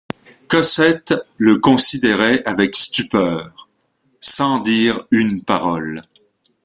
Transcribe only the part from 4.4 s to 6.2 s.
dire une parole.